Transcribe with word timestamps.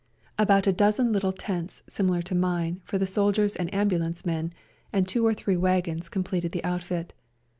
About 0.39 0.65
a 0.65 0.73
dozen 0.73 1.11
little 1.13 1.31
tents, 1.31 1.83
similar 1.87 2.23
to 2.23 2.33
mine, 2.33 2.81
for 2.83 2.97
the 2.97 3.05
soldiers 3.05 3.55
and 3.55 3.71
ambulance 3.71 4.25
men, 4.25 4.51
and 4.91 5.07
two 5.07 5.23
or 5.27 5.35
three 5.35 5.55
wagons 5.55 6.09
completed 6.09 6.53
the 6.53 6.63
outfit. 6.63 7.13